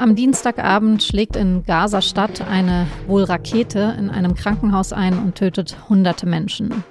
[0.00, 6.24] Am Dienstagabend schlägt in Gaza-Stadt eine wohl Rakete in einem Krankenhaus ein und tötet hunderte
[6.24, 6.84] Menschen.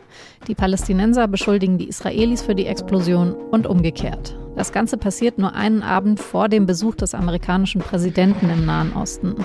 [0.48, 4.38] Die Palästinenser beschuldigen die Israelis für die Explosion und umgekehrt.
[4.56, 9.44] Das Ganze passiert nur einen Abend vor dem Besuch des amerikanischen Präsidenten im Nahen Osten.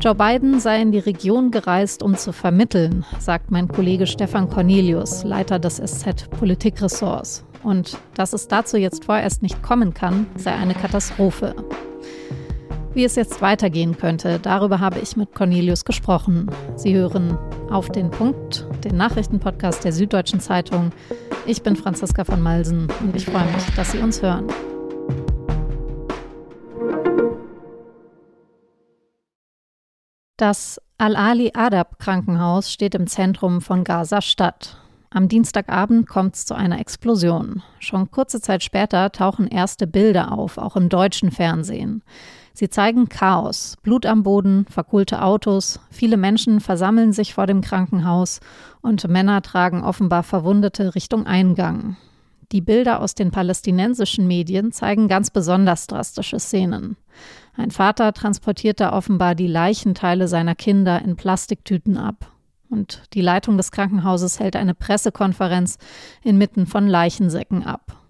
[0.00, 5.24] Joe Biden sei in die Region gereist, um zu vermitteln, sagt mein Kollege Stefan Cornelius,
[5.24, 7.44] Leiter des SZ Politikressorts.
[7.64, 11.56] Und dass es dazu jetzt vorerst nicht kommen kann, sei eine Katastrophe.
[12.94, 16.50] Wie es jetzt weitergehen könnte, darüber habe ich mit Cornelius gesprochen.
[16.76, 17.38] Sie hören
[17.70, 20.92] auf den Punkt, den Nachrichtenpodcast der Süddeutschen Zeitung.
[21.46, 24.46] Ich bin Franziska von Malsen und ich freue mich, dass Sie uns hören.
[30.36, 34.76] Das Al-Ali Adab Krankenhaus steht im Zentrum von Gaza-Stadt.
[35.08, 37.62] Am Dienstagabend kommt es zu einer Explosion.
[37.78, 42.02] Schon kurze Zeit später tauchen erste Bilder auf, auch im deutschen Fernsehen.
[42.54, 48.40] Sie zeigen Chaos, Blut am Boden, verkohlte Autos, viele Menschen versammeln sich vor dem Krankenhaus
[48.82, 51.96] und Männer tragen offenbar Verwundete Richtung Eingang.
[52.52, 56.98] Die Bilder aus den palästinensischen Medien zeigen ganz besonders drastische Szenen.
[57.56, 62.30] Ein Vater transportiert da offenbar die Leichenteile seiner Kinder in Plastiktüten ab.
[62.68, 65.78] Und die Leitung des Krankenhauses hält eine Pressekonferenz
[66.22, 68.01] inmitten von Leichensäcken ab.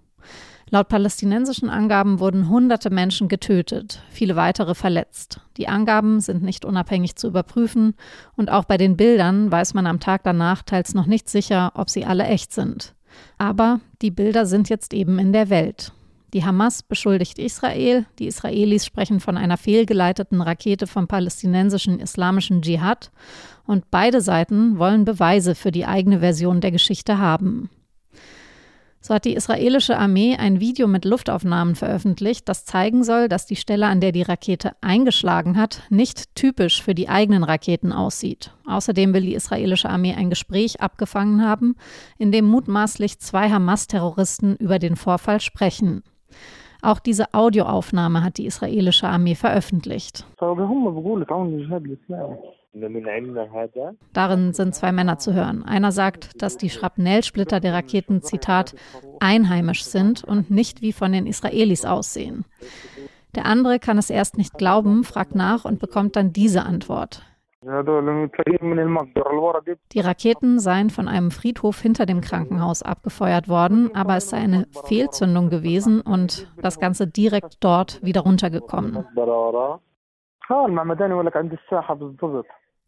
[0.73, 5.39] Laut palästinensischen Angaben wurden hunderte Menschen getötet, viele weitere verletzt.
[5.55, 7.93] Die Angaben sind nicht unabhängig zu überprüfen
[8.35, 11.91] und auch bei den Bildern weiß man am Tag danach teils noch nicht sicher, ob
[11.91, 12.95] sie alle echt sind.
[13.37, 15.91] Aber die Bilder sind jetzt eben in der Welt.
[16.33, 23.11] Die Hamas beschuldigt Israel, die Israelis sprechen von einer fehlgeleiteten Rakete vom palästinensischen islamischen Dschihad
[23.67, 27.69] und beide Seiten wollen Beweise für die eigene Version der Geschichte haben.
[29.05, 33.57] So hat die israelische Armee ein Video mit Luftaufnahmen veröffentlicht, das zeigen soll, dass die
[33.57, 38.53] Stelle, an der die Rakete eingeschlagen hat, nicht typisch für die eigenen Raketen aussieht.
[38.65, 41.75] Außerdem will die israelische Armee ein Gespräch abgefangen haben,
[42.17, 46.03] in dem mutmaßlich zwei Hamas-Terroristen über den Vorfall sprechen.
[46.81, 50.25] Auch diese Audioaufnahme hat die israelische Armee veröffentlicht.
[54.13, 55.63] Darin sind zwei Männer zu hören.
[55.63, 58.73] Einer sagt, dass die Schrapnellsplitter der Raketen, Zitat,
[59.19, 62.45] einheimisch sind und nicht wie von den Israelis aussehen.
[63.35, 67.23] Der andere kann es erst nicht glauben, fragt nach und bekommt dann diese Antwort.
[69.93, 74.67] Die Raketen seien von einem Friedhof hinter dem Krankenhaus abgefeuert worden, aber es sei eine
[74.85, 79.05] Fehlzündung gewesen und das Ganze direkt dort wieder runtergekommen.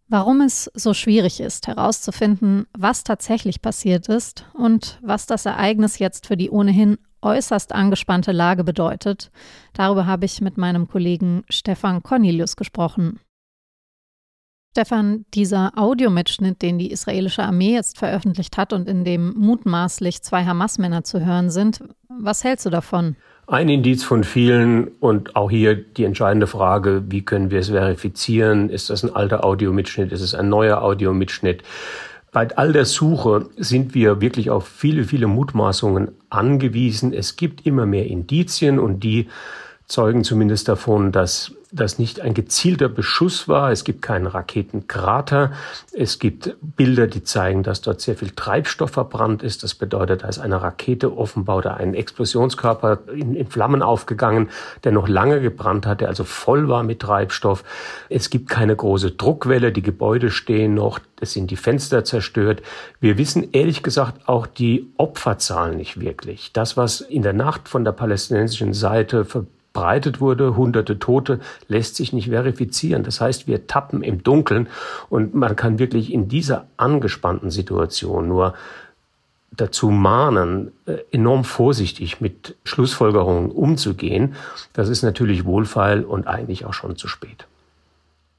[0.07, 6.27] Warum es so schwierig ist, herauszufinden, was tatsächlich passiert ist und was das Ereignis jetzt
[6.27, 9.31] für die ohnehin äußerst angespannte Lage bedeutet,
[9.73, 13.19] darüber habe ich mit meinem Kollegen Stefan Cornelius gesprochen.
[14.77, 20.45] Stefan, dieser Audiomitschnitt, den die israelische Armee jetzt veröffentlicht hat und in dem mutmaßlich zwei
[20.45, 23.15] Hamas-Männer zu hören sind, was hältst du davon?
[23.47, 28.71] Ein Indiz von vielen und auch hier die entscheidende Frage, wie können wir es verifizieren?
[28.71, 30.11] Ist das ein alter Audiomitschnitt?
[30.11, 31.61] Ist es ein neuer Audiomitschnitt?
[32.31, 37.13] Bei all der Suche sind wir wirklich auf viele, viele Mutmaßungen angewiesen.
[37.13, 39.27] Es gibt immer mehr Indizien und die
[39.87, 43.71] zeugen zumindest davon, dass das nicht ein gezielter Beschuss war.
[43.71, 45.51] Es gibt keinen Raketenkrater.
[45.93, 49.63] Es gibt Bilder, die zeigen, dass dort sehr viel Treibstoff verbrannt ist.
[49.63, 54.49] Das bedeutet, da ist eine Rakete offenbar oder ein Explosionskörper in, in Flammen aufgegangen,
[54.83, 57.63] der noch lange gebrannt hat, der also voll war mit Treibstoff.
[58.09, 59.71] Es gibt keine große Druckwelle.
[59.71, 60.99] Die Gebäude stehen noch.
[61.19, 62.61] Es sind die Fenster zerstört.
[62.99, 66.51] Wir wissen ehrlich gesagt auch die Opferzahlen nicht wirklich.
[66.53, 69.25] Das, was in der Nacht von der palästinensischen Seite
[69.75, 73.03] verbreitet wurde, hunderte Tote, lässt sich nicht verifizieren.
[73.03, 74.69] Das heißt, wir tappen im Dunkeln
[75.09, 78.53] und man kann wirklich in dieser angespannten Situation nur
[79.51, 84.35] dazu mahnen, äh, enorm vorsichtig mit Schlussfolgerungen umzugehen.
[84.71, 87.45] Das ist natürlich wohlfeil und eigentlich auch schon zu spät.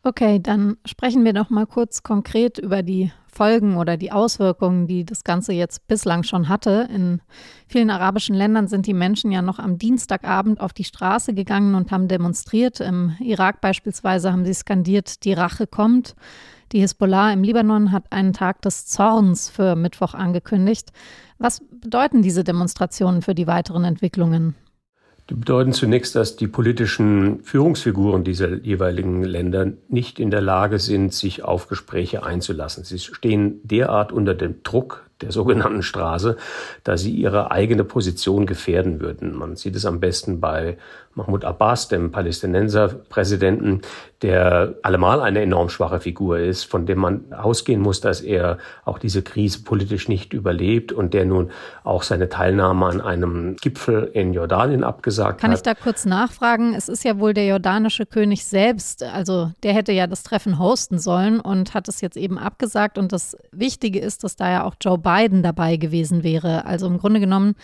[0.03, 5.05] Okay, dann sprechen wir noch mal kurz konkret über die Folgen oder die Auswirkungen, die
[5.05, 6.88] das Ganze jetzt bislang schon hatte.
[6.93, 7.21] In
[7.69, 11.93] vielen arabischen Ländern sind die Menschen ja noch am Dienstagabend auf die Straße gegangen und
[11.93, 12.81] haben demonstriert.
[12.81, 16.17] Im Irak beispielsweise haben sie skandiert, die Rache kommt.
[16.73, 20.91] Die Hisbollah im Libanon hat einen Tag des Zorns für Mittwoch angekündigt.
[21.38, 24.55] Was bedeuten diese Demonstrationen für die weiteren Entwicklungen?
[25.28, 31.12] Die bedeuten zunächst, dass die politischen Führungsfiguren dieser jeweiligen Länder nicht in der Lage sind,
[31.12, 32.84] sich auf Gespräche einzulassen.
[32.84, 36.37] Sie stehen derart unter dem Druck der sogenannten Straße,
[36.85, 39.35] da sie ihre eigene Position gefährden würden.
[39.37, 40.77] Man sieht es am besten bei
[41.17, 43.81] Mahmoud Abbas, dem Palästinenserpräsidenten,
[44.23, 48.99] der allemal eine enorm schwache Figur ist, von dem man ausgehen muss, dass er auch
[48.99, 51.51] diese Krise politisch nicht überlebt und der nun
[51.85, 55.62] auch seine Teilnahme an einem Gipfel in Jordanien abgesagt Kann hat.
[55.62, 56.75] Kann ich da kurz nachfragen?
[56.75, 60.99] Es ist ja wohl der jordanische König selbst, also der hätte ja das Treffen hosten
[60.99, 62.99] sollen und hat es jetzt eben abgesagt.
[62.99, 66.67] Und das Wichtige ist, dass da ja auch Joe Biden dabei gewesen wäre.
[66.67, 67.55] Also im Grunde genommen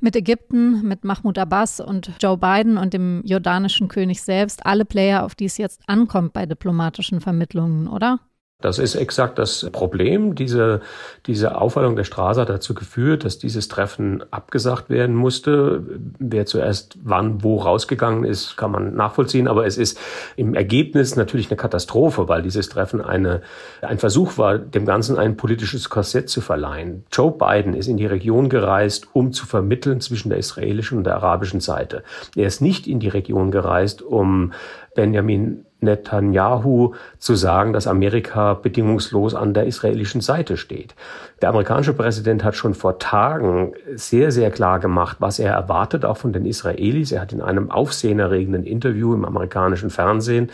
[0.00, 5.24] mit Ägypten, mit Mahmoud Abbas und Joe Biden und dem jordanischen König selbst alle Player,
[5.24, 8.18] auf die es jetzt ankommt bei diplomatischen Vermittlungen, oder?
[8.64, 10.34] Das ist exakt das Problem.
[10.34, 10.80] Diese,
[11.26, 15.82] diese Aufwallung der Straße hat dazu geführt, dass dieses Treffen abgesagt werden musste.
[16.18, 19.48] Wer zuerst wann wo rausgegangen ist, kann man nachvollziehen.
[19.48, 19.98] Aber es ist
[20.36, 23.42] im Ergebnis natürlich eine Katastrophe, weil dieses Treffen eine,
[23.82, 27.04] ein Versuch war, dem Ganzen ein politisches Korsett zu verleihen.
[27.12, 31.16] Joe Biden ist in die Region gereist, um zu vermitteln zwischen der israelischen und der
[31.16, 32.02] arabischen Seite.
[32.36, 34.52] Er ist nicht in die Region gereist, um
[34.94, 40.94] Benjamin Netanyahu zu sagen, dass Amerika bedingungslos an der israelischen Seite steht.
[41.40, 46.16] Der amerikanische Präsident hat schon vor Tagen sehr, sehr klar gemacht, was er erwartet, auch
[46.16, 47.12] von den Israelis.
[47.12, 50.50] Er hat in einem aufsehenerregenden Interview im amerikanischen Fernsehen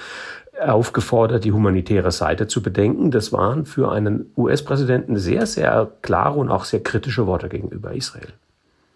[0.61, 3.11] aufgefordert, die humanitäre Seite zu bedenken.
[3.11, 8.29] Das waren für einen US-Präsidenten sehr, sehr klare und auch sehr kritische Worte gegenüber Israel.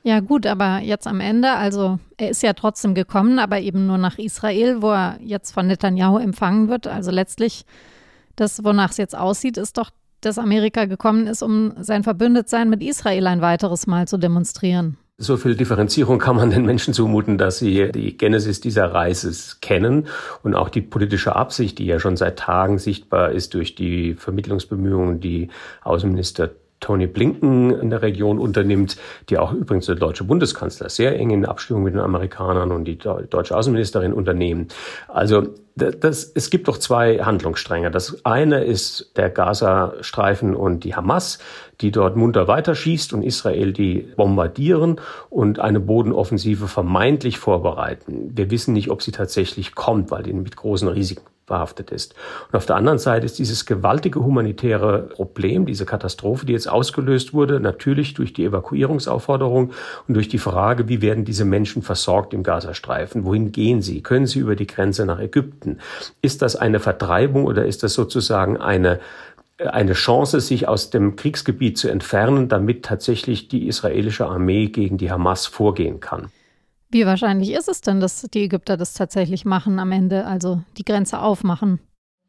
[0.04, 3.98] Ja gut, aber jetzt am Ende, also er ist ja trotzdem gekommen, aber eben nur
[3.98, 6.88] nach Israel, wo er jetzt von Netanyahu empfangen wird.
[6.88, 7.64] Also letztlich,
[8.34, 9.90] das, wonach es jetzt aussieht, ist doch,
[10.20, 14.98] dass Amerika gekommen ist, um sein Verbündetsein mit Israel ein weiteres Mal zu demonstrieren.
[15.18, 20.08] So viel Differenzierung kann man den Menschen zumuten, dass sie die Genesis dieser Reise kennen
[20.42, 25.20] und auch die politische Absicht, die ja schon seit Tagen sichtbar ist durch die Vermittlungsbemühungen,
[25.20, 25.48] die
[25.82, 26.50] Außenminister
[26.82, 28.98] Tony Blinken in der Region unternimmt,
[29.30, 32.98] die auch übrigens der deutsche Bundeskanzler sehr eng in Abstimmung mit den Amerikanern und die
[32.98, 34.68] deutsche Außenministerin unternehmen.
[35.08, 37.90] Also das, es gibt doch zwei Handlungsstränge.
[37.90, 41.38] Das eine ist der Gazastreifen und die Hamas,
[41.80, 45.00] die dort munter weiterschießt und Israel die bombardieren
[45.30, 48.32] und eine Bodenoffensive vermeintlich vorbereiten.
[48.34, 52.14] Wir wissen nicht, ob sie tatsächlich kommt, weil die mit großen Risiken behaftet ist.
[52.50, 57.34] Und auf der anderen Seite ist dieses gewaltige humanitäre Problem, diese Katastrophe, die jetzt ausgelöst
[57.34, 59.72] wurde, natürlich durch die Evakuierungsaufforderung
[60.08, 63.24] und durch die Frage, wie werden diese Menschen versorgt im Gazastreifen?
[63.26, 64.02] Wohin gehen sie?
[64.02, 65.78] Können sie über die Grenze nach Ägypten?
[66.22, 68.98] Ist das eine Vertreibung oder ist das sozusagen eine
[69.58, 75.12] eine Chance, sich aus dem Kriegsgebiet zu entfernen, damit tatsächlich die israelische Armee gegen die
[75.12, 76.32] Hamas vorgehen kann.
[76.92, 80.84] Wie wahrscheinlich ist es denn, dass die Ägypter das tatsächlich machen am Ende, also die
[80.84, 81.80] Grenze aufmachen?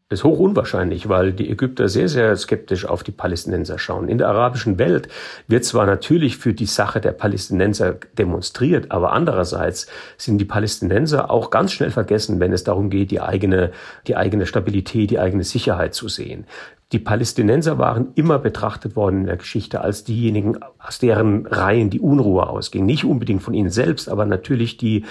[0.08, 4.08] Das ist hoch unwahrscheinlich, weil die Ägypter sehr, sehr skeptisch auf die Palästinenser schauen.
[4.08, 5.10] In der arabischen Welt
[5.48, 9.88] wird zwar natürlich für die Sache der Palästinenser demonstriert, aber andererseits
[10.18, 13.72] sind die Palästinenser auch ganz schnell vergessen, wenn es darum geht, die eigene,
[14.08, 16.46] die eigene Stabilität, die eigene Sicherheit zu sehen.
[16.94, 22.00] Die Palästinenser waren immer betrachtet worden in der Geschichte als diejenigen, aus deren Reihen die
[22.00, 22.86] Unruhe ausging.
[22.86, 25.04] Nicht unbedingt von ihnen selbst, aber natürlich die,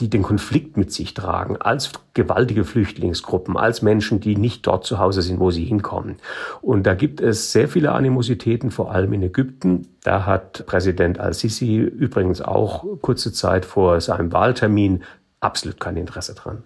[0.00, 4.98] die den Konflikt mit sich tragen, als gewaltige Flüchtlingsgruppen, als Menschen, die nicht dort zu
[4.98, 6.16] Hause sind, wo sie hinkommen.
[6.60, 9.86] Und da gibt es sehr viele Animositäten, vor allem in Ägypten.
[10.02, 15.04] Da hat Präsident al-Sisi übrigens auch kurze Zeit vor seinem Wahltermin
[15.38, 16.64] absolut kein Interesse dran.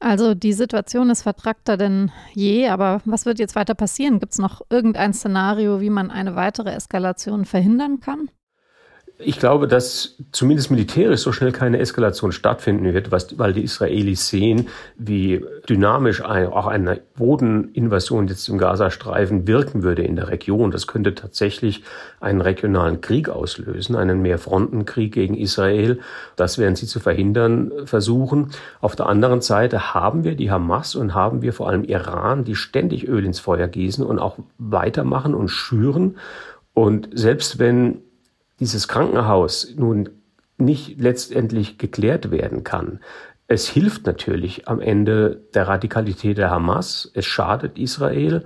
[0.00, 4.18] Also die Situation ist vertrackter denn je, aber was wird jetzt weiter passieren?
[4.18, 8.30] Gibt es noch irgendein Szenario, wie man eine weitere Eskalation verhindern kann?
[9.22, 14.68] Ich glaube, dass zumindest militärisch so schnell keine Eskalation stattfinden wird, weil die Israelis sehen,
[14.96, 20.70] wie dynamisch auch eine Bodeninvasion jetzt im Gazastreifen wirken würde in der Region.
[20.70, 21.82] Das könnte tatsächlich
[22.18, 26.00] einen regionalen Krieg auslösen, einen Mehrfrontenkrieg gegen Israel.
[26.36, 28.52] Das werden sie zu verhindern versuchen.
[28.80, 32.54] Auf der anderen Seite haben wir die Hamas und haben wir vor allem Iran, die
[32.54, 36.16] ständig Öl ins Feuer gießen und auch weitermachen und schüren.
[36.72, 37.98] Und selbst wenn
[38.60, 40.10] dieses Krankenhaus nun
[40.58, 43.00] nicht letztendlich geklärt werden kann.
[43.48, 48.44] Es hilft natürlich am Ende der Radikalität der Hamas, es schadet Israel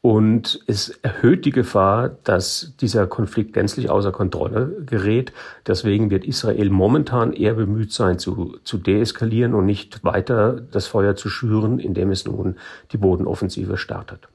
[0.00, 5.32] und es erhöht die Gefahr, dass dieser Konflikt gänzlich außer Kontrolle gerät.
[5.66, 11.16] Deswegen wird Israel momentan eher bemüht sein, zu, zu deeskalieren und nicht weiter das Feuer
[11.16, 12.56] zu schüren, indem es nun
[12.92, 14.28] die Bodenoffensive startet.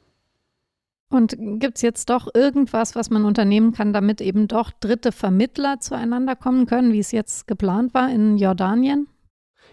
[1.11, 5.79] Und gibt es jetzt doch irgendwas, was man unternehmen kann, damit eben doch dritte Vermittler
[5.79, 9.07] zueinander kommen können, wie es jetzt geplant war in Jordanien?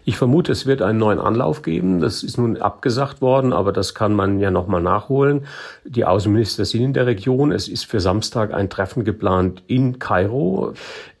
[0.05, 1.99] Ich vermute, es wird einen neuen Anlauf geben.
[1.99, 5.45] Das ist nun abgesagt worden, aber das kann man ja nochmal nachholen.
[5.85, 7.51] Die Außenminister sind in der Region.
[7.51, 10.73] Es ist für Samstag ein Treffen geplant in Kairo.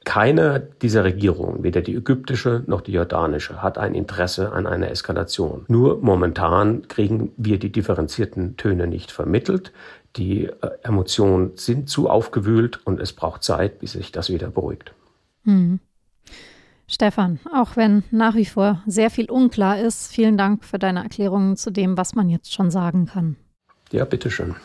[0.05, 5.65] Keine dieser Regierungen, weder die ägyptische noch die jordanische, hat ein Interesse an einer Eskalation.
[5.67, 9.71] Nur momentan kriegen wir die differenzierten Töne nicht vermittelt.
[10.15, 14.93] Die äh, Emotionen sind zu aufgewühlt und es braucht Zeit, bis sich das wieder beruhigt.
[15.45, 15.79] Hm.
[16.87, 21.55] Stefan, auch wenn nach wie vor sehr viel unklar ist, vielen Dank für deine Erklärungen
[21.55, 23.35] zu dem, was man jetzt schon sagen kann.
[23.91, 24.55] Ja, bitteschön.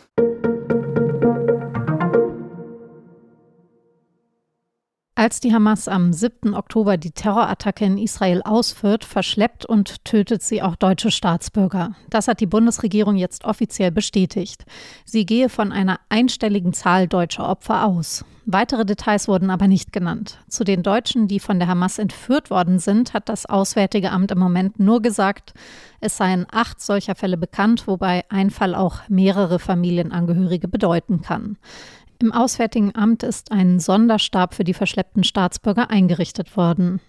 [5.24, 6.52] Als die Hamas am 7.
[6.52, 11.94] Oktober die Terrorattacke in Israel ausführt, verschleppt und tötet sie auch deutsche Staatsbürger.
[12.10, 14.66] Das hat die Bundesregierung jetzt offiziell bestätigt.
[15.06, 18.26] Sie gehe von einer einstelligen Zahl deutscher Opfer aus.
[18.44, 20.40] Weitere Details wurden aber nicht genannt.
[20.48, 24.38] Zu den Deutschen, die von der Hamas entführt worden sind, hat das Auswärtige Amt im
[24.38, 25.54] Moment nur gesagt,
[26.00, 31.56] es seien acht solcher Fälle bekannt, wobei ein Fall auch mehrere Familienangehörige bedeuten kann.
[32.24, 37.02] Im Auswärtigen Amt ist ein Sonderstab für die verschleppten Staatsbürger eingerichtet worden.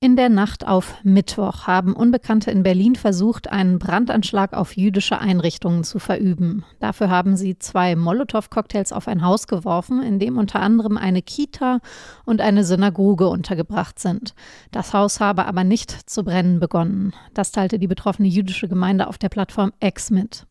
[0.00, 5.84] In der Nacht auf Mittwoch haben Unbekannte in Berlin versucht, einen Brandanschlag auf jüdische Einrichtungen
[5.84, 6.64] zu verüben.
[6.80, 11.80] Dafür haben sie zwei Molotow-Cocktails auf ein Haus geworfen, in dem unter anderem eine Kita
[12.24, 14.34] und eine Synagoge untergebracht sind.
[14.70, 17.12] Das Haus habe aber nicht zu brennen begonnen.
[17.34, 20.46] Das teilte die betroffene jüdische Gemeinde auf der Plattform X mit.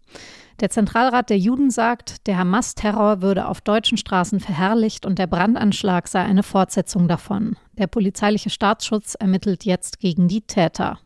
[0.60, 6.08] Der Zentralrat der Juden sagt, der Hamas-Terror würde auf deutschen Straßen verherrlicht und der Brandanschlag
[6.08, 7.56] sei eine Fortsetzung davon.
[7.74, 11.00] Der polizeiliche Staatsschutz ermittelt jetzt gegen die Täter.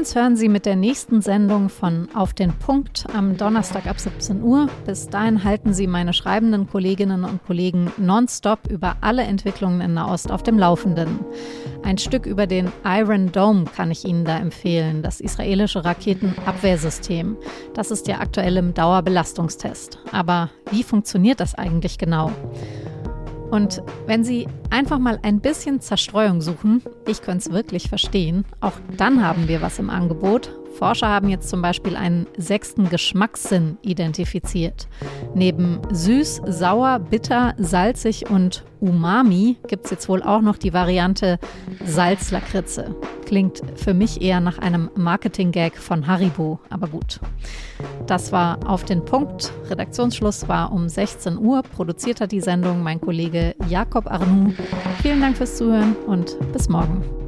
[0.00, 4.42] Uns hören Sie mit der nächsten Sendung von Auf den Punkt am Donnerstag ab 17
[4.42, 4.66] Uhr.
[4.86, 10.32] Bis dahin halten Sie meine schreibenden Kolleginnen und Kollegen nonstop über alle Entwicklungen in Nahost
[10.32, 11.20] auf dem Laufenden.
[11.82, 17.36] Ein Stück über den Iron Dome kann ich Ihnen da empfehlen, das israelische Raketenabwehrsystem.
[17.74, 19.98] Das ist ja aktuell im Dauerbelastungstest.
[20.12, 22.32] Aber wie funktioniert das eigentlich genau?
[23.50, 28.74] Und wenn Sie einfach mal ein bisschen Zerstreuung suchen, ich könnte es wirklich verstehen, auch
[28.96, 30.59] dann haben wir was im Angebot.
[30.78, 34.88] Forscher haben jetzt zum Beispiel einen sechsten Geschmackssinn identifiziert.
[35.34, 41.38] Neben süß, sauer, bitter, salzig und Umami gibt es jetzt wohl auch noch die Variante
[41.84, 42.94] Salzlakritze.
[43.26, 47.20] Klingt für mich eher nach einem Marketing-Gag von Haribo, aber gut.
[48.06, 49.52] Das war auf den Punkt.
[49.68, 51.62] Redaktionsschluss war um 16 Uhr.
[51.62, 54.54] Produziert hat die Sendung mein Kollege Jakob Arnoux.
[55.02, 57.19] Vielen Dank fürs Zuhören und bis morgen.